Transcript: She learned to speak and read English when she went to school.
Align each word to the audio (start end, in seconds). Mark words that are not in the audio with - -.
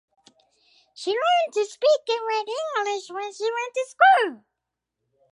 She 0.95 1.11
learned 1.11 1.53
to 1.53 1.63
speak 1.63 1.99
and 2.09 2.27
read 2.27 2.45
English 2.49 3.11
when 3.11 3.31
she 3.35 3.43
went 3.43 3.73
to 3.75 3.85
school. 3.87 4.43